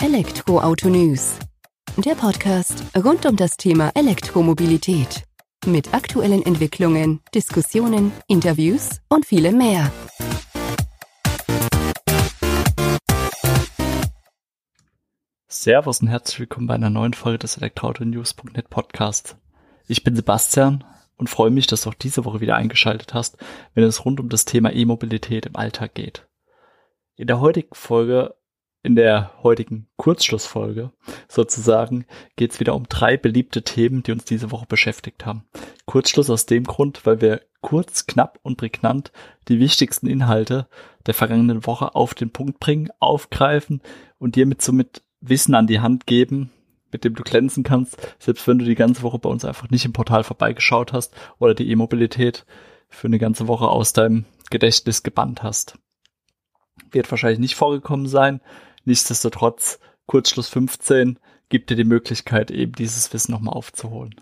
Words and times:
Elektroauto 0.00 0.88
News. 0.88 1.40
Der 1.96 2.14
Podcast 2.14 2.84
rund 2.96 3.26
um 3.26 3.34
das 3.34 3.56
Thema 3.56 3.90
Elektromobilität. 3.96 5.24
Mit 5.66 5.92
aktuellen 5.92 6.46
Entwicklungen, 6.46 7.20
Diskussionen, 7.34 8.12
Interviews 8.28 9.00
und 9.08 9.26
vielem 9.26 9.58
mehr. 9.58 9.90
Servus 15.48 16.00
und 16.00 16.06
herzlich 16.06 16.38
willkommen 16.38 16.68
bei 16.68 16.74
einer 16.74 16.90
neuen 16.90 17.14
Folge 17.14 17.40
des 17.40 17.56
Elektroauto-News.net 17.56 18.70
Podcasts. 18.70 19.36
Ich 19.88 20.04
bin 20.04 20.14
Sebastian 20.14 20.84
und 21.16 21.28
freue 21.28 21.50
mich, 21.50 21.66
dass 21.66 21.82
du 21.82 21.90
auch 21.90 21.94
diese 21.94 22.24
Woche 22.24 22.38
wieder 22.40 22.54
eingeschaltet 22.54 23.14
hast, 23.14 23.36
wenn 23.74 23.82
es 23.82 24.04
rund 24.04 24.20
um 24.20 24.28
das 24.28 24.44
Thema 24.44 24.72
E-Mobilität 24.72 25.46
im 25.46 25.56
Alltag 25.56 25.94
geht. 25.94 26.28
In 27.16 27.26
der 27.26 27.40
heutigen 27.40 27.74
Folge 27.74 28.37
in 28.88 28.96
der 28.96 29.34
heutigen 29.42 29.86
Kurzschlussfolge 29.96 30.92
sozusagen 31.28 32.06
geht 32.36 32.52
es 32.52 32.58
wieder 32.58 32.74
um 32.74 32.88
drei 32.88 33.18
beliebte 33.18 33.62
Themen, 33.62 34.02
die 34.02 34.12
uns 34.12 34.24
diese 34.24 34.50
Woche 34.50 34.64
beschäftigt 34.66 35.26
haben. 35.26 35.44
Kurzschluss 35.84 36.30
aus 36.30 36.46
dem 36.46 36.64
Grund, 36.64 37.04
weil 37.04 37.20
wir 37.20 37.42
kurz, 37.60 38.06
knapp 38.06 38.38
und 38.42 38.56
prägnant 38.56 39.12
die 39.48 39.60
wichtigsten 39.60 40.06
Inhalte 40.06 40.68
der 41.04 41.12
vergangenen 41.12 41.66
Woche 41.66 41.94
auf 41.94 42.14
den 42.14 42.30
Punkt 42.30 42.60
bringen, 42.60 42.88
aufgreifen 42.98 43.82
und 44.16 44.36
dir 44.36 44.46
mit 44.46 44.62
somit 44.62 45.02
Wissen 45.20 45.54
an 45.54 45.66
die 45.66 45.80
Hand 45.80 46.06
geben, 46.06 46.50
mit 46.90 47.04
dem 47.04 47.14
du 47.14 47.22
glänzen 47.24 47.64
kannst, 47.64 47.98
selbst 48.18 48.48
wenn 48.48 48.58
du 48.58 48.64
die 48.64 48.74
ganze 48.74 49.02
Woche 49.02 49.18
bei 49.18 49.28
uns 49.28 49.44
einfach 49.44 49.68
nicht 49.68 49.84
im 49.84 49.92
Portal 49.92 50.24
vorbeigeschaut 50.24 50.94
hast 50.94 51.14
oder 51.38 51.54
die 51.54 51.70
E-Mobilität 51.70 52.46
für 52.88 53.08
eine 53.08 53.18
ganze 53.18 53.48
Woche 53.48 53.68
aus 53.68 53.92
deinem 53.92 54.24
Gedächtnis 54.48 55.02
gebannt 55.02 55.42
hast. 55.42 55.78
Wird 56.90 57.10
wahrscheinlich 57.10 57.40
nicht 57.40 57.54
vorgekommen 57.54 58.06
sein, 58.06 58.40
Nichtsdestotrotz, 58.88 59.80
Kurzschluss 60.06 60.48
15 60.48 61.18
gibt 61.50 61.68
dir 61.68 61.76
die 61.76 61.84
Möglichkeit, 61.84 62.50
eben 62.50 62.72
dieses 62.72 63.12
Wissen 63.12 63.32
nochmal 63.32 63.52
aufzuholen. 63.52 64.14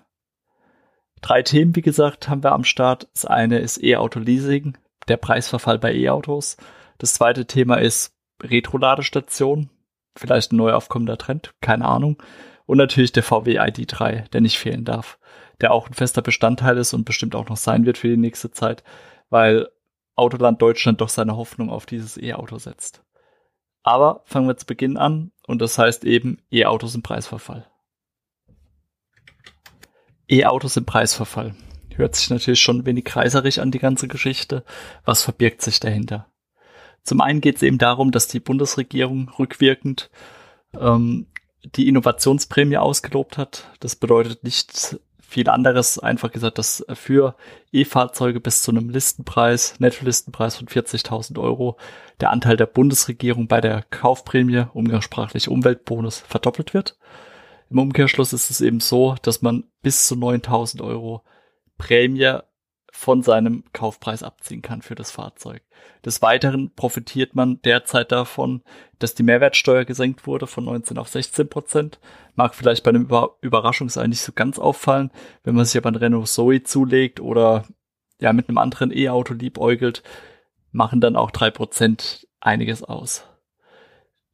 Drei 1.21 1.43
Themen, 1.43 1.77
wie 1.77 1.83
gesagt, 1.83 2.29
haben 2.29 2.43
wir 2.43 2.51
am 2.51 2.65
Start. 2.65 3.07
Das 3.13 3.27
eine 3.27 3.61
ist 3.61 3.81
E-Auto-Leasing, 3.81 4.77
der 5.07 5.19
Preisverfall 5.19 5.79
bei 5.79 5.95
E-Autos. 5.95 6.57
Das 6.99 7.15
zweite 7.15 7.47
Thema 7.47 7.77
ist 7.77 8.13
Retro-Ladestation, 8.43 9.71
vielleicht 10.17 10.51
ein 10.51 10.57
neu 10.57 10.73
aufkommender 10.73 11.17
Trend, 11.17 11.55
keine 11.61 11.85
Ahnung. 11.85 12.21
Und 12.65 12.79
natürlich 12.79 13.13
der 13.13 13.23
VW 13.23 13.61
ID3, 13.61 14.29
der 14.31 14.41
nicht 14.41 14.59
fehlen 14.59 14.85
darf, 14.85 15.21
der 15.61 15.73
auch 15.73 15.87
ein 15.89 15.95
fester 15.95 16.23
Bestandteil 16.23 16.77
ist 16.77 16.93
und 16.93 17.05
bestimmt 17.05 17.37
auch 17.37 17.49
noch 17.49 17.57
sein 17.57 17.87
wird 17.87 17.99
für 17.99 18.09
die 18.09 18.17
nächste 18.17 18.51
Zeit, 18.51 18.83
weil 19.31 19.69
Autoland 20.17 20.61
Deutschland 20.61 21.01
doch 21.01 21.09
seine 21.09 21.37
Hoffnung 21.37 21.71
auf 21.71 21.87
dieses 21.87 22.21
E-Auto 22.21 22.59
setzt. 22.59 23.05
Aber 23.87 24.23
fangen 24.25 24.49
wir 24.49 24.57
zu 24.57 24.67
Beginn 24.67 24.97
an 24.97 25.31
und 25.47 25.63
das 25.63 25.79
heißt 25.79 26.05
eben 26.05 26.43
E-Autos 26.51 26.97
im 26.97 27.03
Preisverfall. 27.03 27.71
E-Autos 30.29 30.77
im 30.77 30.85
Preisverfall. 30.85 31.55
Hört 31.95 32.17
sich 32.17 32.29
natürlich 32.29 32.61
schon 32.61 32.85
wenig 32.85 33.05
kreiserig 33.05 33.61
an 33.61 33.71
die 33.71 33.79
ganze 33.79 34.09
Geschichte. 34.09 34.65
Was 35.05 35.23
verbirgt 35.23 35.63
sich 35.63 35.79
dahinter? 35.79 36.27
Zum 37.05 37.21
einen 37.21 37.41
geht 37.41 37.57
es 37.57 37.63
eben 37.63 37.79
darum, 37.79 38.11
dass 38.11 38.27
die 38.27 38.41
Bundesregierung 38.41 39.29
rückwirkend 39.39 40.11
ähm, 40.77 41.29
die 41.63 41.87
Innovationsprämie 41.87 42.79
ausgelobt 42.79 43.39
hat. 43.39 43.71
Das 43.79 43.95
bedeutet 43.95 44.43
nicht 44.43 44.99
viel 45.27 45.49
anderes. 45.49 45.99
Einfach 45.99 46.31
gesagt, 46.31 46.59
dass 46.59 46.85
für 46.95 47.37
E-Fahrzeuge 47.73 48.41
bis 48.41 48.63
zu 48.63 48.71
einem 48.71 48.89
Listenpreis, 48.89 49.75
Netto-Listenpreis 49.79 50.57
von 50.57 50.69
40.000 50.69 51.41
Euro, 51.41 51.77
der 52.21 52.31
Anteil 52.31 52.57
der 52.57 52.67
Bundesregierung 52.67 53.49
bei 53.49 53.61
der 53.61 53.83
Kaufprämie, 53.91 54.67
umgangssprachlich 54.73 55.49
Umweltbonus, 55.49 56.21
verdoppelt 56.21 56.75
wird. 56.75 56.97
Im 57.71 57.79
Umkehrschluss 57.79 58.33
ist 58.33 58.51
es 58.51 58.61
eben 58.61 58.81
so, 58.81 59.17
dass 59.23 59.43
man 59.43 59.65
bis 59.83 60.07
zu 60.07 60.15
9.000 60.15 60.83
Euro 60.83 61.23
Prämie 61.79 62.39
von 62.97 63.23
seinem 63.23 63.63
Kaufpreis 63.75 64.23
abziehen 64.23 64.63
kann 64.63 64.81
für 64.81 64.95
das 64.95 65.11
Fahrzeug. 65.11 65.63
Des 66.03 66.23
Weiteren 66.23 66.75
profitiert 66.75 67.35
man 67.35 67.61
derzeit 67.61 68.11
davon, 68.11 68.63
dass 68.99 69.15
die 69.15 69.23
Mehrwertsteuer 69.23 69.85
gesenkt 69.85 70.27
wurde 70.27 70.47
von 70.47 70.65
19 70.65 70.97
auf 70.97 71.09
16 71.09 71.47
Prozent. 71.51 72.01
Mag 72.37 72.55
vielleicht 72.55 72.85
bei 72.85 72.89
einem 72.89 73.03
Über 73.03 73.37
Überraschungsei 73.43 74.07
nicht 74.07 74.23
so 74.23 74.33
ganz 74.33 74.59
auffallen, 74.59 75.11
wenn 75.45 75.55
man 75.55 75.67
sich 75.67 75.77
aber 75.77 75.91
ein 75.91 75.97
Renault 75.97 76.29
Zoe 76.29 76.63
zulegt 76.63 77.21
oder 77.21 77.65
ja 78.19 78.33
mit 78.33 78.49
einem 78.49 78.57
anderen 78.57 78.91
E-Auto 78.91 79.35
liebäugelt, 79.35 80.03
machen 80.73 81.03
dann 81.03 81.17
auch 81.17 81.31
drei 81.31 81.51
Prozent 81.51 82.27
einiges 82.41 82.83
aus. 82.83 83.25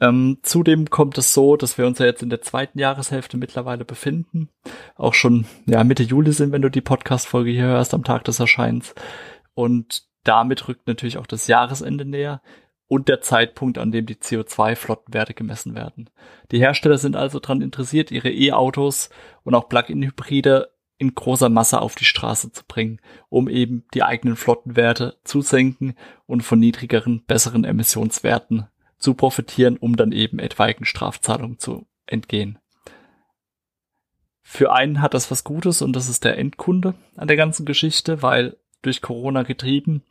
Ähm, 0.03 0.39
zudem 0.43 0.91
kommt 0.91 1.17
es 1.17 1.33
so, 1.33 1.57
dass 1.57 1.79
wir 1.79 1.87
uns 1.87 2.01
ja 2.01 2.07
jetzt 2.07 2.25
in 2.25 2.29
der 2.29 2.43
zweiten 2.43 2.81
Jahreshälfte 2.81 3.37
mittlerweile 3.37 3.85
befinden. 3.85 4.49
Auch 4.97 5.15
schon 5.15 5.47
ja, 5.67 5.85
Mitte 5.85 6.03
Juli 6.03 6.33
sind, 6.33 6.51
wenn 6.51 6.61
du 6.61 6.73
die 6.73 6.81
Podcast-Folge 6.81 7.53
hier 7.53 7.67
hörst, 7.67 7.95
am 7.95 8.03
Tag 8.03 8.25
des 8.25 8.41
Erscheins. 8.41 8.97
Und 9.55 10.03
damit 10.25 10.67
rückt 10.67 10.89
natürlich 10.89 11.19
auch 11.19 11.27
das 11.29 11.47
Jahresende 11.47 12.05
näher 12.05 12.43
und 12.89 13.07
der 13.07 13.21
Zeitpunkt, 13.21 13.79
an 13.79 13.93
dem 13.93 14.07
die 14.07 14.17
CO2-Flottenwerte 14.17 15.35
gemessen 15.35 15.77
werden. 15.77 16.11
Die 16.51 16.59
Hersteller 16.59 16.99
sind 16.99 17.15
also 17.15 17.39
daran 17.39 17.63
interessiert, 17.63 18.11
ihre 18.11 18.31
E-Autos 18.31 19.09
und 19.45 19.55
auch 19.55 19.69
Plug-in-Hybride 19.69 20.73
in 20.99 21.15
großer 21.15 21.49
Masse 21.49 21.81
auf 21.81 21.95
die 21.95 22.05
Straße 22.05 22.51
zu 22.51 22.65
bringen, 22.67 23.01
um 23.29 23.49
eben 23.49 23.85
die 23.95 24.03
eigenen 24.03 24.35
Flottenwerte 24.35 25.19
zu 25.23 25.43
senken 25.43 25.95
und 26.27 26.43
von 26.43 26.59
niedrigeren, 26.59 27.25
besseren 27.25 27.63
Emissionswerten 27.63 28.67
zu 29.03 29.15
profitieren, 29.15 29.77
um 29.77 29.97
dann 29.97 30.13
eben 30.13 30.39
etwaigen 30.39 30.85
Strafzahlungen 30.85 31.59
zu 31.59 31.87
entgehen. 32.07 32.59
Für 34.43 34.73
einen 34.73 35.01
hat 35.01 35.15
das 35.15 35.31
was 35.31 35.45
Gutes 35.45 35.83
und 35.83 35.95
das 35.95 36.09
ist 36.09 36.25
der 36.25 36.39
Endkunde 36.39 36.95
an 37.17 37.29
der 37.29 37.37
ganzen 37.37 37.65
Geschichte, 37.65 38.23
weil 38.23 38.57
durch 38.83 39.01
Corona 39.01 39.45
getrieben 39.45 40.03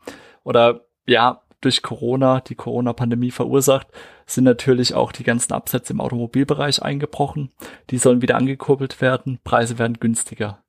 oder 0.44 0.86
ja, 1.06 1.42
durch 1.60 1.84
Corona, 1.84 2.42
die 2.42 2.56
Corona-Pandemie 2.56 3.32
verursacht, 3.32 3.88
sind 4.26 4.46
natürlich 4.46 4.96
auch 4.96 5.12
die 5.12 5.24
ganzen 5.24 5.54
Absätze 5.54 5.94
im 5.94 6.02
Automobilbereich 6.02 6.82
eingebrochen. 6.82 7.52
Die 7.92 8.00
sollen 8.00 8.22
wieder 8.22 8.36
angekurbelt 8.36 9.00
werden, 9.00 9.40
Preise 9.44 9.78
werden 9.78 10.00
günstiger. 10.00 10.64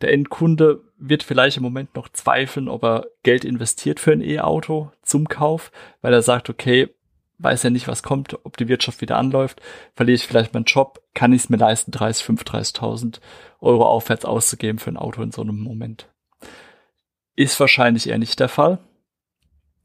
Der 0.00 0.12
Endkunde 0.12 0.84
wird 0.96 1.24
vielleicht 1.24 1.56
im 1.56 1.64
Moment 1.64 1.96
noch 1.96 2.08
zweifeln, 2.08 2.68
ob 2.68 2.84
er 2.84 3.06
Geld 3.24 3.44
investiert 3.44 3.98
für 3.98 4.12
ein 4.12 4.20
E-Auto 4.20 4.92
zum 5.02 5.28
Kauf, 5.28 5.72
weil 6.02 6.12
er 6.12 6.22
sagt, 6.22 6.50
okay, 6.50 6.88
weiß 7.38 7.62
ja 7.62 7.70
nicht, 7.70 7.88
was 7.88 8.02
kommt, 8.02 8.44
ob 8.44 8.56
die 8.56 8.68
Wirtschaft 8.68 9.00
wieder 9.00 9.16
anläuft, 9.16 9.60
verliere 9.94 10.16
ich 10.16 10.26
vielleicht 10.26 10.54
meinen 10.54 10.64
Job, 10.64 11.02
kann 11.14 11.32
ich 11.32 11.42
es 11.42 11.48
mir 11.48 11.56
leisten, 11.56 11.92
30, 11.92 12.26
35.000 12.26 13.20
Euro 13.60 13.86
aufwärts 13.86 14.24
auszugeben 14.24 14.78
für 14.78 14.90
ein 14.90 14.96
Auto 14.96 15.22
in 15.22 15.30
so 15.30 15.42
einem 15.42 15.60
Moment. 15.60 16.08
Ist 17.36 17.58
wahrscheinlich 17.60 18.08
eher 18.08 18.18
nicht 18.18 18.40
der 18.40 18.48
Fall. 18.48 18.78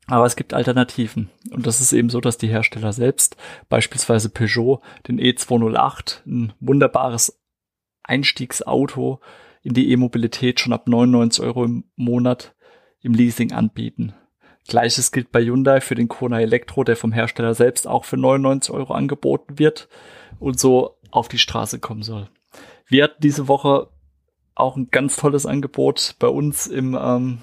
Aber 0.07 0.25
es 0.25 0.35
gibt 0.35 0.53
Alternativen. 0.53 1.29
Und 1.51 1.65
das 1.65 1.79
ist 1.79 1.93
eben 1.93 2.09
so, 2.09 2.19
dass 2.19 2.37
die 2.37 2.49
Hersteller 2.49 2.91
selbst, 2.91 3.37
beispielsweise 3.69 4.29
Peugeot, 4.29 4.81
den 5.07 5.19
E208, 5.19 6.25
ein 6.25 6.53
wunderbares 6.59 7.41
Einstiegsauto 8.03 9.21
in 9.61 9.73
die 9.73 9.91
E-Mobilität 9.91 10.59
schon 10.59 10.73
ab 10.73 10.87
99 10.87 11.43
Euro 11.43 11.63
im 11.63 11.85
Monat 11.95 12.53
im 12.99 13.13
Leasing 13.13 13.53
anbieten. 13.53 14.13
Gleiches 14.67 15.11
gilt 15.11 15.31
bei 15.31 15.43
Hyundai 15.43 15.81
für 15.81 15.95
den 15.95 16.07
Kona 16.07 16.39
Elektro, 16.39 16.83
der 16.83 16.95
vom 16.95 17.11
Hersteller 17.11 17.53
selbst 17.53 17.87
auch 17.87 18.05
für 18.05 18.17
99 18.17 18.73
Euro 18.73 18.93
angeboten 18.93 19.59
wird 19.59 19.89
und 20.39 20.59
so 20.59 20.97
auf 21.11 21.27
die 21.27 21.37
Straße 21.37 21.79
kommen 21.79 22.03
soll. 22.03 22.29
Wir 22.87 23.05
hatten 23.05 23.21
diese 23.21 23.47
Woche 23.47 23.89
auch 24.55 24.75
ein 24.75 24.89
ganz 24.89 25.15
tolles 25.17 25.45
Angebot 25.45 26.15
bei 26.19 26.27
uns 26.27 26.67
im 26.67 26.97
ähm, 26.99 27.39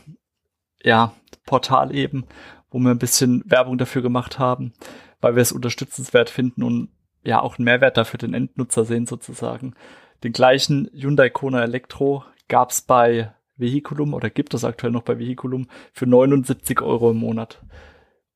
ja, 0.83 1.13
Portal 1.45 1.95
eben, 1.95 2.25
wo 2.71 2.79
wir 2.79 2.91
ein 2.91 2.99
bisschen 2.99 3.43
Werbung 3.47 3.79
dafür 3.79 4.03
gemacht 4.03 4.39
haben, 4.39 4.73
weil 5.21 5.35
wir 5.35 5.43
es 5.43 5.53
unterstützenswert 5.53 6.31
finden 6.31 6.63
und 6.63 6.89
ja 7.23 7.41
auch 7.41 7.59
einen 7.59 7.65
Mehrwert 7.65 7.97
dafür 7.97 8.19
den 8.19 8.35
Endnutzer 8.35 8.85
sehen 8.85 9.07
sozusagen. 9.07 9.75
Den 10.23 10.33
gleichen 10.33 10.89
Hyundai 10.95 11.31
Kona 11.31 11.63
Elektro 11.63 12.25
gab 12.49 12.71
es 12.71 12.83
bei 12.83 13.33
Vehiculum 13.61 14.15
oder 14.15 14.31
gibt 14.31 14.55
es 14.55 14.65
aktuell 14.65 14.93
noch 14.93 15.03
bei 15.03 15.19
Vehiculum 15.19 15.69
für 15.93 16.07
79 16.07 16.81
Euro 16.83 17.11
im 17.11 17.19
Monat. 17.19 17.63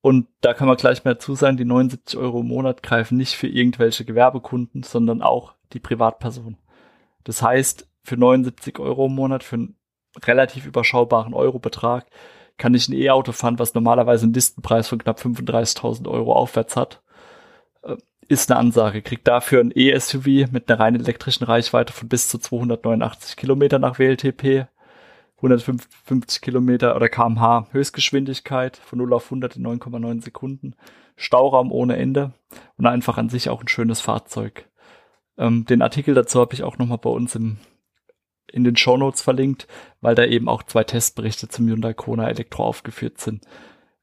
Und 0.00 0.26
da 0.42 0.52
kann 0.52 0.68
man 0.68 0.76
gleich 0.76 1.04
mal 1.04 1.14
dazu 1.14 1.34
sagen, 1.34 1.56
die 1.56 1.64
79 1.64 2.18
Euro 2.18 2.40
im 2.40 2.48
Monat 2.48 2.82
greifen 2.82 3.16
nicht 3.16 3.36
für 3.36 3.48
irgendwelche 3.48 4.04
Gewerbekunden, 4.04 4.82
sondern 4.82 5.22
auch 5.22 5.54
die 5.72 5.80
Privatperson. 5.80 6.58
Das 7.24 7.40
heißt, 7.40 7.88
für 8.02 8.18
79 8.18 8.78
Euro 8.78 9.06
im 9.06 9.14
Monat, 9.14 9.42
für 9.42 9.56
einen 9.56 9.76
relativ 10.22 10.66
überschaubaren 10.66 11.32
Eurobetrag, 11.32 12.06
kann 12.58 12.74
ich 12.74 12.88
ein 12.88 12.94
E-Auto 12.94 13.32
fahren, 13.32 13.58
was 13.58 13.74
normalerweise 13.74 14.24
einen 14.24 14.34
Listenpreis 14.34 14.88
von 14.88 14.98
knapp 14.98 15.18
35.000 15.18 16.08
Euro 16.08 16.34
aufwärts 16.34 16.76
hat. 16.76 17.02
Äh, 17.82 17.96
ist 18.28 18.50
eine 18.50 18.60
Ansage. 18.60 19.02
Kriegt 19.02 19.26
dafür 19.26 19.60
ein 19.60 19.72
E-SUV 19.74 20.50
mit 20.52 20.70
einer 20.70 20.80
rein 20.80 20.94
elektrischen 20.94 21.44
Reichweite 21.44 21.92
von 21.92 22.08
bis 22.08 22.28
zu 22.28 22.38
289 22.38 23.36
Kilometer 23.36 23.78
nach 23.78 23.98
WLTP 23.98 24.66
150 25.44 26.40
Kilometer 26.40 26.96
oder 26.96 27.08
kmh 27.08 27.68
Höchstgeschwindigkeit 27.70 28.76
von 28.76 28.98
0 28.98 29.12
auf 29.12 29.26
100 29.26 29.56
in 29.56 29.66
9,9 29.66 30.22
Sekunden. 30.22 30.74
Stauraum 31.16 31.70
ohne 31.70 31.96
Ende 31.96 32.32
und 32.76 32.86
einfach 32.86 33.18
an 33.18 33.28
sich 33.28 33.48
auch 33.48 33.60
ein 33.60 33.68
schönes 33.68 34.00
Fahrzeug. 34.00 34.68
Ähm, 35.36 35.64
den 35.64 35.82
Artikel 35.82 36.14
dazu 36.14 36.40
habe 36.40 36.54
ich 36.54 36.62
auch 36.62 36.78
nochmal 36.78 36.98
bei 36.98 37.10
uns 37.10 37.34
im, 37.34 37.58
in 38.50 38.64
den 38.64 38.76
Show 38.76 38.96
Notes 38.96 39.22
verlinkt, 39.22 39.68
weil 40.00 40.14
da 40.14 40.24
eben 40.24 40.48
auch 40.48 40.62
zwei 40.62 40.84
Testberichte 40.84 41.48
zum 41.48 41.68
Hyundai 41.68 41.94
Kona 41.94 42.28
Elektro 42.28 42.64
aufgeführt 42.64 43.18
sind. 43.18 43.44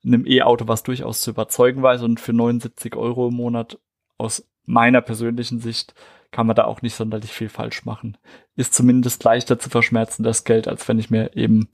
In 0.03 0.13
einem 0.13 0.25
E-Auto, 0.25 0.67
was 0.67 0.83
durchaus 0.83 1.21
zu 1.21 1.31
überzeugen 1.31 1.83
weiß 1.83 2.03
und 2.03 2.19
für 2.19 2.33
79 2.33 2.95
Euro 2.95 3.27
im 3.27 3.35
Monat 3.35 3.77
aus 4.17 4.47
meiner 4.65 5.01
persönlichen 5.01 5.59
Sicht 5.59 5.93
kann 6.31 6.47
man 6.47 6.55
da 6.55 6.65
auch 6.65 6.81
nicht 6.81 6.95
sonderlich 6.95 7.31
viel 7.31 7.49
falsch 7.49 7.85
machen. 7.85 8.17
Ist 8.55 8.73
zumindest 8.73 9.23
leichter 9.23 9.59
zu 9.59 9.69
verschmerzen, 9.69 10.23
das 10.23 10.43
Geld, 10.43 10.67
als 10.67 10.87
wenn 10.87 10.99
ich 10.99 11.09
mir 11.09 11.35
eben 11.35 11.69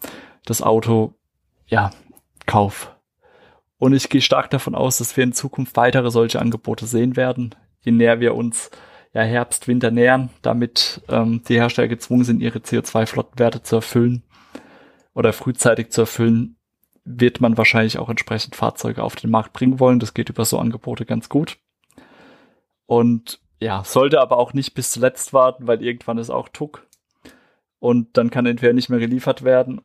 das 0.46 0.62
Auto, 0.62 1.14
ja, 1.68 1.92
kauf. 2.46 2.96
Und 3.78 3.94
ich 3.94 4.10
gehe 4.10 4.22
stark 4.22 4.50
davon 4.50 4.74
aus, 4.74 4.98
dass 4.98 5.16
wir 5.16 5.24
in 5.24 5.34
Zukunft 5.34 5.76
weitere 5.76 6.10
solche 6.10 6.40
Angebote 6.40 6.88
sehen 6.88 7.16
werden, 7.16 7.54
je 7.82 7.92
näher 7.92 8.20
wir 8.20 8.34
uns 8.34 8.72
ja, 9.14 9.22
Herbst, 9.22 9.68
Winter 9.68 9.92
nähern, 9.92 10.30
damit 10.42 11.02
ähm, 11.10 11.44
die 11.48 11.56
Hersteller 11.56 11.88
gezwungen 11.88 12.24
sind, 12.24 12.42
ihre 12.42 12.60
CO2-Flottenwerte 12.60 13.64
zu 13.64 13.78
erfüllen 13.78 14.24
oder 15.14 15.34
frühzeitig 15.34 15.92
zu 15.92 16.02
erfüllen, 16.02 16.58
wird 17.04 17.40
man 17.40 17.58
wahrscheinlich 17.58 18.00
auch 18.00 18.10
entsprechend 18.10 18.56
Fahrzeuge 18.56 19.04
auf 19.04 19.16
den 19.16 19.30
Markt 19.30 19.54
bringen 19.54 19.80
wollen. 19.80 20.00
Das 20.00 20.14
geht 20.14 20.30
über 20.30 20.44
so 20.44 20.60
Angebote 20.60 21.06
ganz 21.06 21.30
gut. 21.30 21.58
Und 22.86 23.40
ja, 23.60 23.84
sollte 23.84 24.22
aber 24.22 24.38
auch 24.38 24.54
nicht 24.54 24.74
bis 24.74 24.92
zuletzt 24.92 25.34
warten, 25.34 25.68
weil 25.68 25.84
irgendwann 25.84 26.18
ist 26.18 26.30
auch 26.30 26.50
Tuck. 26.50 26.86
Und 27.80 28.18
dann 28.18 28.30
kann 28.30 28.46
entweder 28.46 28.74
nicht 28.74 28.90
mehr 28.90 29.00
geliefert 29.00 29.44
werden 29.44 29.82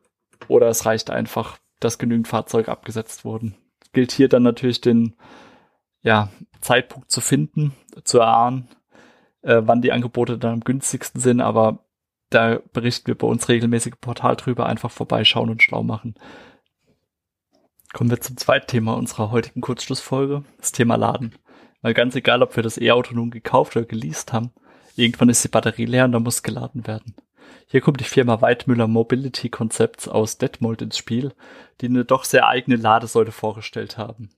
oder 0.48 0.68
es 0.68 0.86
reicht 0.86 1.10
einfach, 1.10 1.58
dass 1.80 1.98
genügend 1.98 2.28
Fahrzeuge 2.28 2.70
abgesetzt 2.70 3.24
wurden. 3.24 3.54
Gilt 3.92 4.12
hier 4.12 4.28
dann 4.28 4.42
natürlich 4.42 4.80
den 4.80 5.14
ja, 6.02 6.30
Zeitpunkt 6.60 7.10
zu 7.10 7.20
finden, 7.20 7.74
zu 8.04 8.18
erahnen, 8.18 8.68
äh, 9.42 9.60
wann 9.64 9.82
die 9.82 9.92
Angebote 9.92 10.38
dann 10.38 10.54
am 10.54 10.60
günstigsten 10.60 11.20
sind, 11.20 11.40
aber 11.40 11.84
da 12.30 12.60
berichten 12.72 13.08
wir 13.08 13.16
bei 13.16 13.26
uns 13.26 13.48
regelmäßig 13.48 13.94
im 13.94 13.98
Portal 14.00 14.36
drüber, 14.36 14.66
einfach 14.66 14.90
vorbeischauen 14.90 15.50
und 15.50 15.62
schlau 15.62 15.82
machen. 15.82 16.14
Kommen 17.92 18.08
wir 18.08 18.20
zum 18.20 18.38
zweiten 18.38 18.66
Thema 18.66 18.96
unserer 18.96 19.30
heutigen 19.30 19.60
Kurzschlussfolge, 19.60 20.44
das 20.56 20.72
Thema 20.72 20.96
Laden. 20.96 21.34
Weil 21.82 21.94
ganz 21.94 22.14
egal, 22.14 22.42
ob 22.42 22.56
wir 22.56 22.62
das 22.62 22.80
E-Auto 22.80 23.14
nun 23.14 23.30
gekauft 23.30 23.76
oder 23.76 23.84
geleast 23.84 24.32
haben, 24.32 24.52
irgendwann 24.96 25.28
ist 25.28 25.44
die 25.44 25.48
Batterie 25.48 25.84
leer 25.84 26.04
und 26.04 26.12
da 26.12 26.20
muss 26.20 26.42
geladen 26.42 26.86
werden. 26.86 27.14
Hier 27.66 27.80
kommt 27.80 28.00
die 28.00 28.04
Firma 28.04 28.40
Weidmüller 28.40 28.86
Mobility 28.86 29.48
Concepts 29.48 30.08
aus 30.08 30.38
Detmold 30.38 30.82
ins 30.82 30.96
Spiel, 30.96 31.32
die 31.80 31.86
eine 31.86 32.04
doch 32.04 32.24
sehr 32.24 32.46
eigene 32.46 32.76
Ladesäule 32.76 33.32
vorgestellt 33.32 33.98
haben. 33.98 34.30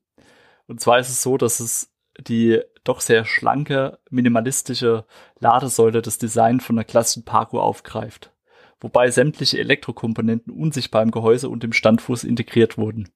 Und 0.67 0.81
zwar 0.81 0.99
ist 0.99 1.11
es 1.11 1.23
so, 1.23 1.37
dass 1.37 1.61
es 1.61 1.91
die 2.19 2.61
doch 2.85 3.01
sehr 3.01 3.25
schlanke, 3.25 3.99
minimalistische 4.11 5.05
Ladesäule 5.41 6.01
das 6.01 6.19
Design 6.19 6.61
von 6.61 6.77
einer 6.77 6.85
klassischen 6.85 7.25
Parkour 7.25 7.63
aufgreift, 7.63 8.33
wobei 8.81 9.11
sämtliche 9.11 9.59
Elektrokomponenten 9.59 10.53
unsichtbar 10.53 11.03
im 11.03 11.11
Gehäuse 11.11 11.49
und 11.49 11.65
im 11.65 11.73
Standfuß 11.73 12.25
integriert 12.25 12.79
wurden. 12.79 13.11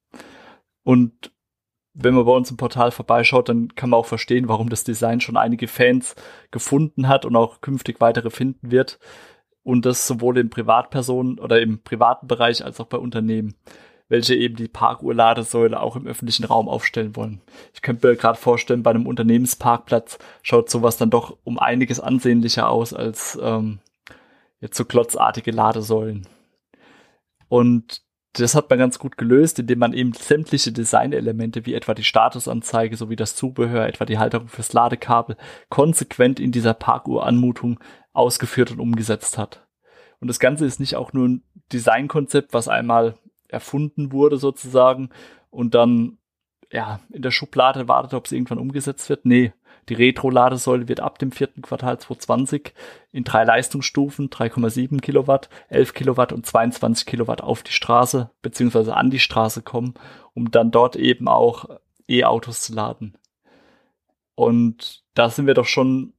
Und 0.83 1.31
wenn 2.01 2.15
man 2.15 2.25
bei 2.25 2.33
uns 2.33 2.51
im 2.51 2.57
Portal 2.57 2.93
vorbeischaut, 2.93 3.49
dann 3.49 3.75
kann 3.75 3.91
man 3.91 3.99
auch 3.99 4.07
verstehen, 4.07 4.49
warum 4.49 4.69
das 4.69 4.85
Design 4.85 5.21
schon 5.21 5.37
einige 5.37 5.67
Fans 5.67 6.15
gefunden 6.51 7.09
hat 7.09 7.25
und 7.25 7.35
auch 7.35 7.61
künftig 7.61 8.01
weitere 8.01 8.31
finden 8.31 8.71
wird. 8.71 8.99
Und 9.65 9.85
das 9.85 10.07
sowohl 10.07 10.39
in 10.39 10.49
Privatpersonen 10.49 11.39
oder 11.39 11.61
im 11.61 11.83
privaten 11.83 12.29
Bereich 12.29 12.65
als 12.65 12.81
auch 12.81 12.87
bei 12.87 12.99
Unternehmen, 12.99 13.57
welche 14.09 14.37
eben 14.37 14.55
die 14.55 14.69
Parkuhr-Ladesäule 14.69 15.81
auch 15.81 15.97
im 15.97 16.07
öffentlichen 16.07 16.45
Raum 16.45 16.69
aufstellen 16.69 17.17
wollen. 17.17 17.43
Ich 17.75 17.83
könnte 17.83 18.07
mir 18.07 18.17
gerade 18.17 18.39
vorstellen, 18.39 18.85
bei 18.85 18.91
einem 18.91 19.07
Unternehmensparkplatz 19.07 20.19
schaut 20.43 20.71
sowas 20.71 20.97
dann 20.97 21.11
doch 21.11 21.37
um 21.43 21.59
einiges 21.59 21.99
ansehnlicher 21.99 22.71
aus 22.71 22.95
als 22.95 23.39
ähm, 23.43 23.81
jetzt 24.61 24.77
so 24.77 24.85
klotzartige 24.85 25.51
Ladesäulen. 25.51 26.27
Und 27.49 28.03
das 28.43 28.55
hat 28.55 28.71
man 28.71 28.79
ganz 28.79 28.99
gut 28.99 29.17
gelöst, 29.17 29.59
indem 29.59 29.79
man 29.79 29.93
eben 29.93 30.13
sämtliche 30.13 30.73
Designelemente 30.73 31.67
wie 31.67 31.75
etwa 31.75 31.95
die 31.95 32.05
Statusanzeige 32.05 32.97
sowie 32.97 33.17
das 33.17 33.37
Zubehör, 33.37 33.87
etwa 33.87 34.05
die 34.05 34.19
Halterung 34.19 34.49
fürs 34.49 34.73
Ladekabel, 34.73 35.37
konsequent 35.69 36.41
in 36.41 36.53
dieser 36.53 36.75
Parkuhr-Anmutung 36.75 37.81
ausgeführt 38.13 38.71
und 38.71 38.81
umgesetzt 38.81 39.39
hat. 39.39 39.67
Und 40.21 40.29
das 40.29 40.41
Ganze 40.41 40.67
ist 40.67 40.81
nicht 40.81 40.97
auch 40.97 41.13
nur 41.13 41.29
ein 41.29 41.43
Designkonzept, 41.73 42.53
was 42.53 42.69
einmal 42.69 43.19
erfunden 43.49 44.13
wurde 44.13 44.37
sozusagen 44.37 45.11
und 45.51 45.75
dann 45.75 46.19
ja 46.71 47.01
in 47.11 47.23
der 47.23 47.31
Schublade 47.31 47.89
wartet, 47.89 48.15
ob 48.15 48.27
es 48.27 48.33
irgendwann 48.33 48.59
umgesetzt 48.59 49.09
wird. 49.09 49.25
Nee, 49.25 49.53
die 49.89 49.95
Retro-Ladesäule 49.95 50.89
wird 50.89 51.01
ab 51.01 51.19
dem 51.19 51.33
vierten 51.33 51.63
Quartal 51.63 51.99
2020 51.99 52.75
in 53.13 53.25
drei 53.25 53.45
Leistungsstufen, 53.45 54.31
3,7 54.31 55.01
Kilowatt, 55.01 55.49
11 55.69 55.95
Kilowatt 55.95 56.33
und 56.33 56.47
22 56.47 57.07
Kilowatt 57.07 57.41
auf 57.41 57.63
die 57.63 57.73
Straße 57.73 58.31
beziehungsweise 58.43 58.95
an 58.95 59.11
die 59.11 59.19
Straße 59.19 59.63
kommen, 59.63 59.95
um 60.35 60.51
dann 60.51 60.71
dort 60.71 60.97
eben 60.97 61.29
auch 61.29 61.67
E-Autos 62.09 62.63
zu 62.63 62.75
laden. 62.75 63.17
Und 64.35 65.05
da 65.15 65.31
sind 65.31 65.47
wir 65.47 65.55
doch 65.55 65.67
schon, 65.67 66.13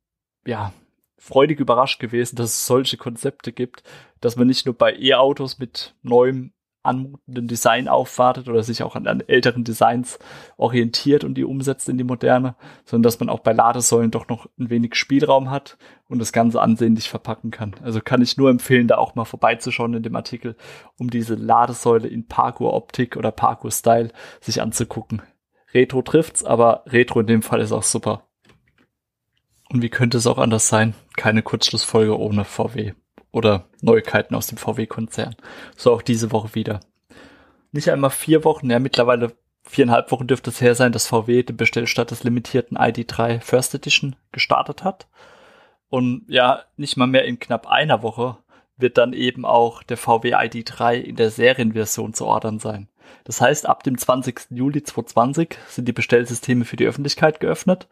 ja, 0.46 0.74
freudig 1.18 1.60
überrascht 1.60 2.00
gewesen, 2.00 2.38
dass 2.38 2.52
es 2.52 2.66
solche 2.66 2.98
Konzepte 2.98 3.52
gibt, 3.52 3.84
dass 4.22 4.36
man 4.36 4.48
nicht 4.48 4.66
nur 4.66 4.76
bei 4.76 4.96
E-Autos 4.96 5.60
mit 5.60 5.96
neuem 6.02 6.54
anmutenden 6.84 7.48
Design 7.48 7.88
aufwartet 7.88 8.48
oder 8.48 8.64
sich 8.64 8.84
auch 8.84 8.96
an, 8.96 9.06
an, 9.08 9.22
älteren 9.28 9.64
Designs 9.64 10.18
orientiert 10.58 11.24
und 11.24 11.36
die 11.36 11.44
umsetzt 11.44 11.90
in 11.90 11.98
die 11.98 12.04
moderne, 12.04 12.56
sondern 12.86 13.04
dass 13.04 13.20
man 13.20 13.30
auch 13.30 13.40
bei 13.40 13.52
Ladesäulen 13.52 14.12
doch 14.12 14.30
noch 14.30 14.48
ein 14.58 14.70
wenig 14.70 14.96
Spielraum 14.96 15.52
hat 15.52 15.78
und 16.08 16.20
das 16.20 16.32
Ganze 16.32 16.62
ansehnlich 16.62 17.10
verpacken 17.10 17.52
kann. 17.52 17.76
Also 17.84 18.00
kann 18.00 18.22
ich 18.22 18.38
nur 18.38 18.50
empfehlen, 18.50 18.88
da 18.88 18.98
auch 18.98 19.16
mal 19.16 19.26
vorbeizuschauen 19.26 19.94
in 19.94 20.04
dem 20.04 20.16
Artikel, 20.16 20.56
um 20.98 21.10
diese 21.10 21.36
Ladesäule 21.36 22.08
in 22.08 22.28
Parkour-Optik 22.28 23.18
oder 23.18 23.32
Parkour-Style 23.32 24.12
sich 24.40 24.62
anzugucken. 24.62 25.22
Retro 25.74 26.02
trifft's, 26.02 26.44
aber 26.44 26.84
Retro 26.88 27.20
in 27.20 27.28
dem 27.28 27.42
Fall 27.42 27.60
ist 27.60 27.74
auch 27.74 27.84
super. 27.84 28.24
Und 29.72 29.84
wie 29.84 29.90
könnte 29.90 30.18
es 30.18 30.26
auch 30.26 30.40
anders 30.40 30.68
sein? 30.68 30.96
Keine 31.16 31.44
Kurzschlussfolge 31.44 32.18
ohne 32.18 32.46
VW 32.46 32.94
oder 33.32 33.66
Neuigkeiten 33.82 34.36
aus 34.36 34.48
dem 34.48 34.58
VW-Konzern. 34.58 35.36
So 35.76 35.94
auch 35.94 36.02
diese 36.02 36.32
Woche 36.32 36.56
wieder. 36.56 36.80
Nicht 37.72 37.90
einmal 37.90 38.10
vier 38.10 38.44
Wochen, 38.44 38.70
ja 38.70 38.80
mittlerweile 38.80 39.34
viereinhalb 39.64 40.12
Wochen 40.12 40.28
dürfte 40.28 40.50
es 40.50 40.62
her 40.62 40.74
sein, 40.74 40.92
dass 40.92 41.08
VW 41.08 41.44
den 41.44 41.58
Bestellstart 41.58 42.12
des 42.12 42.24
limitierten 42.24 42.78
ID3 42.78 43.40
First 43.40 43.76
Edition 43.76 44.16
gestartet 44.32 44.84
hat. 44.84 45.08
Und 45.90 46.26
ja, 46.28 46.64
nicht 46.78 46.98
mal 46.98 47.08
mehr 47.08 47.26
in 47.26 47.40
knapp 47.40 47.68
einer 47.68 48.02
Woche 48.02 48.38
wird 48.78 48.98
dann 48.98 49.14
eben 49.14 49.46
auch 49.46 49.84
der 49.84 49.98
VW 49.98 50.34
ID3 50.36 50.96
in 50.96 51.16
der 51.16 51.30
Serienversion 51.30 52.14
zu 52.14 52.26
ordern 52.26 52.60
sein. 52.60 52.88
Das 53.26 53.42
heißt, 53.42 53.68
ab 53.68 53.84
dem 53.84 53.98
20. 53.98 54.48
Juli 54.52 54.84
2020 54.84 55.58
sind 55.68 55.88
die 55.88 55.94
Bestellsysteme 55.94 56.66
für 56.66 56.78
die 56.78 56.86
Öffentlichkeit 56.86 57.40
geöffnet. 57.40 57.88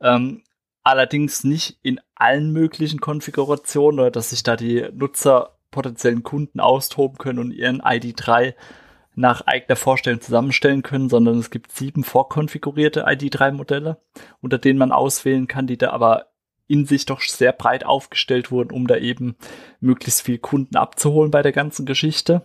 Ähm, 0.00 0.42
allerdings 0.86 1.42
nicht 1.42 1.78
in 1.82 2.00
allen 2.14 2.52
möglichen 2.52 3.00
Konfigurationen 3.00 3.98
oder 3.98 4.12
dass 4.12 4.30
sich 4.30 4.44
da 4.44 4.54
die 4.54 4.86
Nutzer 4.92 5.58
potenziellen 5.72 6.22
Kunden 6.22 6.60
austoben 6.60 7.18
können 7.18 7.40
und 7.40 7.50
ihren 7.50 7.82
ID3 7.82 8.54
nach 9.16 9.40
eigener 9.46 9.74
Vorstellung 9.74 10.20
zusammenstellen 10.20 10.82
können, 10.82 11.08
sondern 11.08 11.38
es 11.38 11.50
gibt 11.50 11.72
sieben 11.72 12.04
vorkonfigurierte 12.04 13.08
ID3-Modelle, 13.08 14.00
unter 14.40 14.58
denen 14.58 14.78
man 14.78 14.92
auswählen 14.92 15.48
kann, 15.48 15.66
die 15.66 15.76
da 15.76 15.90
aber 15.90 16.26
in 16.68 16.86
sich 16.86 17.04
doch 17.04 17.20
sehr 17.20 17.52
breit 17.52 17.84
aufgestellt 17.84 18.52
wurden, 18.52 18.70
um 18.70 18.86
da 18.86 18.96
eben 18.96 19.36
möglichst 19.80 20.22
viel 20.22 20.38
Kunden 20.38 20.76
abzuholen 20.76 21.32
bei 21.32 21.42
der 21.42 21.52
ganzen 21.52 21.84
Geschichte 21.84 22.42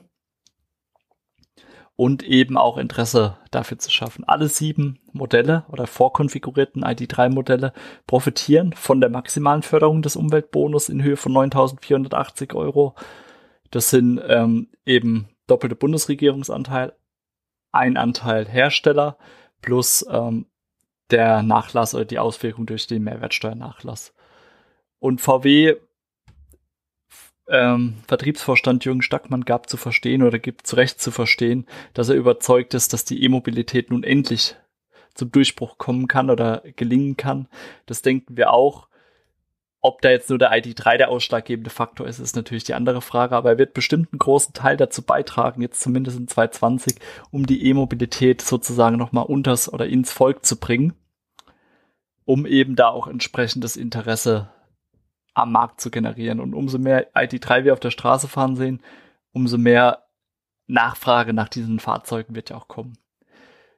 und 2.01 2.23
eben 2.23 2.57
auch 2.57 2.79
Interesse 2.79 3.37
dafür 3.51 3.77
zu 3.77 3.91
schaffen. 3.91 4.23
Alle 4.23 4.47
sieben 4.47 4.97
Modelle 5.13 5.65
oder 5.69 5.85
vorkonfigurierten 5.85 6.83
ID3-Modelle 6.83 7.73
profitieren 8.07 8.73
von 8.73 9.01
der 9.01 9.11
maximalen 9.11 9.61
Förderung 9.61 10.01
des 10.01 10.15
Umweltbonus 10.15 10.89
in 10.89 11.03
Höhe 11.03 11.15
von 11.15 11.31
9.480 11.31 12.55
Euro. 12.55 12.95
Das 13.69 13.91
sind 13.91 14.19
ähm, 14.27 14.69
eben 14.83 15.29
doppelte 15.45 15.75
Bundesregierungsanteil, 15.75 16.93
ein 17.71 17.97
Anteil 17.97 18.47
Hersteller 18.47 19.19
plus 19.61 20.03
ähm, 20.09 20.47
der 21.11 21.43
Nachlass 21.43 21.93
oder 21.93 22.05
die 22.05 22.17
Auswirkung 22.17 22.65
durch 22.65 22.87
den 22.87 23.03
Mehrwertsteuernachlass. 23.03 24.15
Und 24.97 25.21
VW 25.21 25.75
ähm, 27.51 27.95
Vertriebsvorstand 28.07 28.85
Jürgen 28.85 29.01
Stackmann 29.01 29.43
gab 29.43 29.69
zu 29.69 29.77
verstehen 29.77 30.23
oder 30.23 30.39
gibt 30.39 30.65
zu 30.65 30.77
Recht 30.77 31.01
zu 31.01 31.11
verstehen, 31.11 31.67
dass 31.93 32.09
er 32.09 32.15
überzeugt 32.15 32.73
ist, 32.73 32.93
dass 32.93 33.05
die 33.05 33.23
E-Mobilität 33.23 33.91
nun 33.91 34.03
endlich 34.03 34.55
zum 35.13 35.31
Durchbruch 35.31 35.77
kommen 35.77 36.07
kann 36.07 36.29
oder 36.29 36.63
gelingen 36.77 37.17
kann. 37.17 37.47
Das 37.85 38.01
denken 38.01 38.37
wir 38.37 38.51
auch. 38.51 38.87
ob 39.83 40.01
da 40.03 40.11
jetzt 40.11 40.29
nur 40.29 40.37
der 40.37 40.51
ID3 40.51 40.97
der 40.97 41.09
ausschlaggebende 41.09 41.71
Faktor 41.71 42.07
ist, 42.07 42.19
ist 42.19 42.35
natürlich 42.35 42.63
die 42.63 42.75
andere 42.75 43.01
Frage, 43.01 43.35
aber 43.35 43.49
er 43.49 43.57
wird 43.57 43.73
bestimmt 43.73 44.09
einen 44.13 44.19
großen 44.19 44.53
Teil 44.53 44.77
dazu 44.77 45.01
beitragen, 45.01 45.63
jetzt 45.63 45.81
zumindest 45.81 46.19
in 46.19 46.27
2020, 46.27 46.97
um 47.31 47.47
die 47.47 47.65
E-Mobilität 47.65 48.41
sozusagen 48.41 48.97
nochmal 48.97 49.25
unters 49.25 49.73
oder 49.73 49.87
ins 49.87 50.11
Volk 50.11 50.45
zu 50.45 50.59
bringen, 50.59 50.93
um 52.25 52.45
eben 52.45 52.75
da 52.75 52.89
auch 52.89 53.07
entsprechendes 53.07 53.75
Interesse 53.75 54.49
am 55.33 55.51
Markt 55.51 55.81
zu 55.81 55.91
generieren. 55.91 56.39
Und 56.39 56.53
umso 56.53 56.77
mehr 56.77 57.13
ID3 57.13 57.63
wir 57.63 57.73
auf 57.73 57.79
der 57.79 57.91
Straße 57.91 58.27
fahren 58.27 58.55
sehen, 58.55 58.81
umso 59.33 59.57
mehr 59.57 60.03
Nachfrage 60.67 61.33
nach 61.33 61.49
diesen 61.49 61.79
Fahrzeugen 61.79 62.35
wird 62.35 62.49
ja 62.49 62.57
auch 62.57 62.67
kommen. 62.67 62.97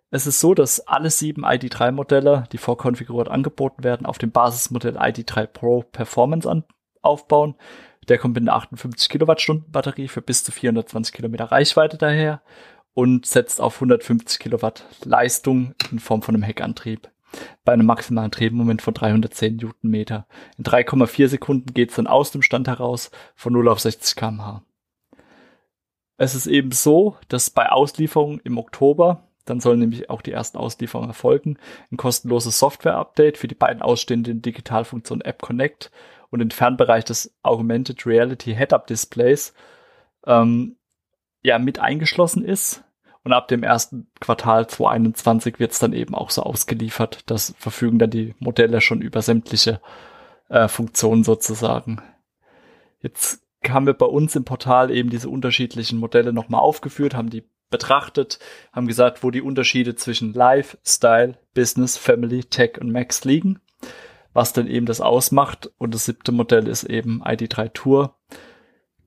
Es 0.09 0.27
ist 0.27 0.39
so, 0.39 0.53
dass 0.53 0.79
alle 0.81 1.09
sieben 1.09 1.43
ID3-Modelle, 1.43 2.43
die 2.51 2.59
vorkonfiguriert 2.59 3.29
angeboten 3.29 3.83
werden, 3.83 4.05
auf 4.05 4.19
dem 4.19 4.31
Basismodell 4.31 4.97
ID3 4.97 5.47
Pro 5.47 5.81
Performance 5.81 6.49
an 6.49 6.63
aufbauen. 7.01 7.55
Der 8.07 8.19
kommt 8.19 8.35
mit 8.35 8.43
einer 8.43 8.53
58 8.53 9.09
Kilowattstunden 9.09 9.71
Batterie 9.71 10.07
für 10.07 10.21
bis 10.21 10.43
zu 10.43 10.51
420 10.51 11.13
Kilometer 11.15 11.45
Reichweite 11.45 11.97
daher 11.97 12.41
und 12.93 13.25
setzt 13.25 13.59
auf 13.59 13.75
150 13.75 14.39
Kilowatt 14.39 14.85
Leistung 15.03 15.73
in 15.91 15.99
Form 15.99 16.21
von 16.21 16.35
einem 16.35 16.43
Heckantrieb 16.43 17.09
bei 17.63 17.73
einem 17.73 17.85
maximalen 17.85 18.31
Drehmoment 18.31 18.81
von 18.81 18.93
310 18.93 19.57
Newtonmeter. 19.57 20.27
In 20.57 20.63
3,4 20.63 21.27
Sekunden 21.27 21.73
geht 21.73 21.89
es 21.89 21.95
dann 21.95 22.07
aus 22.07 22.31
dem 22.31 22.41
Stand 22.41 22.67
heraus 22.67 23.11
von 23.35 23.53
0 23.53 23.69
auf 23.69 23.79
60 23.79 24.15
kmh. 24.15 24.63
Es 26.17 26.35
ist 26.35 26.47
eben 26.47 26.71
so, 26.71 27.17
dass 27.27 27.49
bei 27.49 27.69
Auslieferung 27.69 28.39
im 28.41 28.57
Oktober 28.57 29.27
dann 29.45 29.59
sollen 29.59 29.79
nämlich 29.79 30.09
auch 30.09 30.21
die 30.21 30.31
ersten 30.31 30.57
Auslieferungen 30.57 31.09
erfolgen. 31.09 31.57
Ein 31.91 31.97
kostenloses 31.97 32.59
Software-Update 32.59 33.37
für 33.37 33.47
die 33.47 33.55
beiden 33.55 33.81
ausstehenden 33.81 34.41
Digitalfunktionen 34.41 35.23
App 35.23 35.41
Connect 35.41 35.91
und 36.29 36.39
den 36.39 36.51
Fernbereich 36.51 37.05
des 37.05 37.35
Augmented 37.43 38.05
Reality 38.05 38.55
Head-Up 38.55 38.87
Displays 38.87 39.53
ähm, 40.25 40.77
ja 41.43 41.59
mit 41.59 41.79
eingeschlossen 41.79 42.45
ist. 42.45 42.83
Und 43.23 43.31
ab 43.31 43.47
dem 43.47 43.63
ersten 43.63 44.07
Quartal 44.19 44.67
2021 44.67 45.59
wird 45.59 45.71
es 45.71 45.79
dann 45.79 45.93
eben 45.93 46.13
auch 46.13 46.29
so 46.29 46.43
ausgeliefert. 46.43 47.23
Das 47.27 47.53
verfügen 47.57 47.99
dann 47.99 48.09
die 48.09 48.35
Modelle 48.39 48.81
schon 48.81 49.01
über 49.01 49.21
sämtliche 49.21 49.79
äh, 50.49 50.67
Funktionen 50.67 51.23
sozusagen. 51.23 52.01
Jetzt 53.01 53.41
haben 53.69 53.85
wir 53.85 53.93
bei 53.93 54.05
uns 54.05 54.35
im 54.35 54.43
Portal 54.43 54.91
eben 54.91 55.09
diese 55.09 55.29
unterschiedlichen 55.29 55.99
Modelle 55.99 56.33
nochmal 56.33 56.61
aufgeführt, 56.61 57.15
haben 57.15 57.29
die 57.29 57.43
betrachtet, 57.69 58.39
haben 58.71 58.87
gesagt, 58.87 59.23
wo 59.23 59.31
die 59.31 59.41
Unterschiede 59.41 59.95
zwischen 59.95 60.33
Life, 60.33 60.77
Style, 60.85 61.37
Business, 61.53 61.97
Family, 61.97 62.43
Tech 62.43 62.79
und 62.79 62.91
Max 62.91 63.23
liegen, 63.23 63.61
was 64.33 64.53
dann 64.53 64.67
eben 64.67 64.85
das 64.85 65.01
ausmacht. 65.01 65.71
Und 65.77 65.95
das 65.95 66.05
siebte 66.05 66.31
Modell 66.31 66.67
ist 66.67 66.83
eben 66.83 67.23
ID3 67.23 67.73
Tour, 67.73 68.15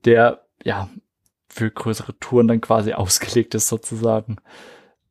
der 0.05 0.41
ja 0.63 0.89
für 1.57 1.71
größere 1.71 2.17
Touren 2.19 2.47
dann 2.47 2.61
quasi 2.61 2.93
ausgelegt 2.93 3.55
ist 3.55 3.67
sozusagen. 3.67 4.37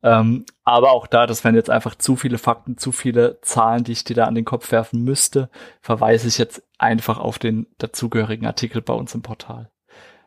Ähm, 0.03 0.45
aber 0.63 0.91
auch 0.91 1.07
da, 1.07 1.25
das 1.25 1.43
wären 1.43 1.55
jetzt 1.55 1.69
einfach 1.69 1.95
zu 1.95 2.15
viele 2.15 2.37
Fakten, 2.37 2.77
zu 2.77 2.91
viele 2.91 3.41
Zahlen, 3.41 3.83
die 3.83 3.93
ich 3.93 4.03
dir 4.03 4.15
da 4.15 4.25
an 4.25 4.35
den 4.35 4.45
Kopf 4.45 4.71
werfen 4.71 5.03
müsste, 5.03 5.49
verweise 5.81 6.27
ich 6.27 6.37
jetzt 6.37 6.63
einfach 6.77 7.17
auf 7.17 7.39
den 7.39 7.67
dazugehörigen 7.79 8.45
Artikel 8.45 8.81
bei 8.81 8.93
uns 8.93 9.15
im 9.15 9.23
Portal. 9.23 9.71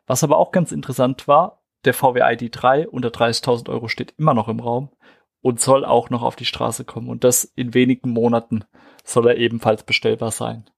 Was 0.07 0.25
aber 0.25 0.39
auch 0.39 0.51
ganz 0.51 0.73
interessant 0.73 1.29
war, 1.29 1.63
der 1.85 1.95
VW 1.95 2.21
ID3 2.21 2.87
unter 2.87 3.09
30.000 3.09 3.71
Euro 3.71 3.89
steht 3.89 4.15
immer 4.19 4.35
noch 4.35 4.49
im 4.49 4.61
Raum 4.61 4.91
und 5.41 5.61
soll 5.61 5.85
auch 5.85 6.11
noch 6.11 6.23
auf 6.23 6.37
die 6.37 6.45
Straße 6.45 6.85
kommen. 6.85 7.09
Und 7.09 7.25
das 7.25 7.45
in 7.45 7.73
wenigen 7.73 8.11
Monaten 8.11 8.65
soll 9.05 9.29
er 9.29 9.37
ebenfalls 9.37 9.85
bestellbar 9.85 10.33
sein. 10.33 10.69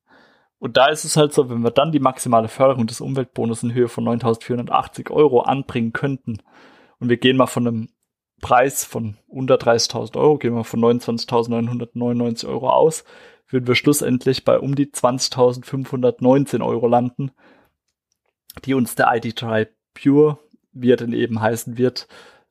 Und 0.63 0.77
da 0.77 0.87
ist 0.87 1.05
es 1.05 1.17
halt 1.17 1.33
so, 1.35 1.51
wenn 1.51 1.65
wir 1.65 1.73
dann 1.73 1.91
die 1.91 1.99
maximale 1.99 2.47
Förderung 2.47 2.87
des 2.87 3.01
Umweltbonus 3.01 3.65
in 3.65 3.75
Höhe 3.75 3.89
von 3.89 4.05
9.480 4.05 5.11
Euro 5.11 5.41
anbringen 5.41 5.93
könnten 5.93 6.39
und 7.01 7.09
wir 7.09 7.17
gehen 7.17 7.37
mal 7.37 7.49
von 7.49 7.67
einem 7.67 7.89
Preis 8.41 8.85
von 8.85 9.17
unter 9.27 9.57
30.000 9.57 10.17
Euro, 10.17 10.39
gehen 10.39 10.55
wir 10.55 10.63
von 10.63 10.79
29.999 10.79 12.47
Euro 12.47 12.71
aus, 12.71 13.03
würden 13.49 13.67
wir 13.67 13.75
schlussendlich 13.75 14.45
bei 14.45 14.57
um 14.57 14.77
die 14.77 14.87
20.519 14.87 16.65
Euro 16.65 16.87
landen, 16.87 17.33
die 18.65 18.75
uns 18.75 18.95
der 18.95 19.09
ID3 19.09 19.67
Pure 19.95 20.39
wie 20.73 20.93
er 20.93 20.97
denn 20.97 21.13
eben 21.13 21.41
heißen 21.41 21.77
wird, 21.77 22.07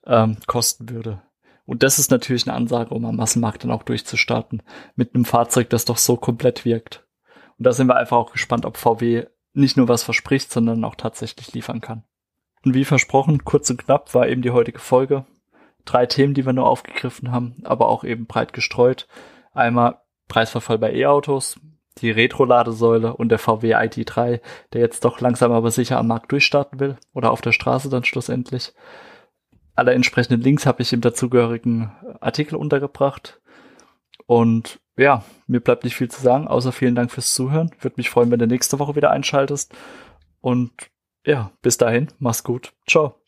ähm, 0.06 0.36
kosten 0.48 0.90
würde. 0.90 1.22
Und 1.66 1.82
das 1.82 1.98
ist 1.98 2.12
natürlich 2.12 2.46
eine 2.46 2.58
Ansage, 2.58 2.94
um 2.94 3.06
am 3.06 3.16
Massenmarkt 3.16 3.64
dann 3.64 3.72
auch 3.72 3.84
durchzustarten, 3.84 4.64
mit 4.98 5.16
einem 5.16 5.24
Fahrzeug, 5.24 5.70
das 5.70 5.86
doch 5.86 5.98
so 5.98 6.18
komplett 6.18 6.66
wirkt. 6.66 7.06
Und 7.62 7.66
da 7.66 7.74
sind 7.74 7.86
wir 7.86 7.96
einfach 7.96 8.18
auch 8.18 8.32
gespannt, 8.32 8.66
ob 8.66 8.76
VW 8.76 9.28
nicht 9.54 9.78
nur 9.78 9.88
was 9.88 10.02
verspricht, 10.02 10.52
sondern 10.52 10.84
auch 10.84 10.96
tatsächlich 10.96 11.54
liefern 11.54 11.80
kann. 11.80 12.04
Und 12.66 12.74
wie 12.74 12.86
versprochen, 12.86 13.46
kurz 13.46 13.70
und 13.70 13.78
knapp 13.78 14.16
war 14.16 14.28
eben 14.28 14.42
die 14.42 14.50
heutige 14.50 14.80
Folge. 14.80 15.28
Drei 15.86 16.08
Themen, 16.08 16.34
die 16.34 16.44
wir 16.44 16.54
nur 16.54 16.68
aufgegriffen 16.68 17.32
haben, 17.32 17.62
aber 17.64 17.88
auch 17.90 18.04
eben 18.04 18.26
breit 18.26 18.54
gestreut. 18.54 19.08
Einmal 19.54 20.02
Preisverfall 20.28 20.80
bei 20.80 20.92
E-Autos, 20.92 21.60
die 22.00 22.10
Retro-Ladesäule 22.10 23.16
und 23.16 23.30
der 23.30 23.38
VW 23.38 23.76
ID3, 23.76 24.42
der 24.74 24.82
jetzt 24.82 25.06
doch 25.06 25.22
langsam 25.22 25.52
aber 25.52 25.70
sicher 25.70 26.00
am 26.00 26.08
Markt 26.08 26.32
durchstarten 26.32 26.80
will 26.80 26.98
oder 27.14 27.30
auf 27.30 27.42
der 27.42 27.52
Straße 27.52 27.90
dann 27.90 28.06
schlussendlich. 28.06 28.74
Alle 29.76 29.94
entsprechenden 29.94 30.42
Links 30.42 30.66
habe 30.66 30.82
ich 30.82 30.94
im 30.94 31.02
dazugehörigen 31.02 31.92
Artikel 32.22 32.56
untergebracht. 32.56 33.40
Und 34.26 34.80
ja, 35.02 35.24
mir 35.48 35.60
bleibt 35.60 35.84
nicht 35.84 35.96
viel 35.96 36.10
zu 36.10 36.22
sagen, 36.22 36.48
außer 36.48 36.72
vielen 36.72 36.96
Dank 36.96 37.12
fürs 37.12 37.34
Zuhören. 37.34 37.72
Würde 37.80 37.96
mich 37.98 38.10
freuen, 38.10 38.32
wenn 38.32 38.40
du 38.40 38.48
nächste 38.48 38.80
Woche 38.80 38.96
wieder 38.96 39.12
einschaltest. 39.12 39.74
Und 40.40 40.72
ja, 41.26 41.52
bis 41.62 41.78
dahin, 41.78 42.08
mach's 42.20 42.44
gut. 42.44 42.74
Ciao. 42.88 43.21